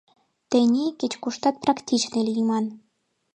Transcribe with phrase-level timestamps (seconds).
[0.49, 2.65] Тений кеч-куштат практичный лийман.